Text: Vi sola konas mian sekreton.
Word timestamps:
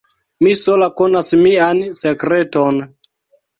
Vi 0.45 0.53
sola 0.61 0.87
konas 1.01 1.29
mian 1.43 1.83
sekreton. 2.01 2.83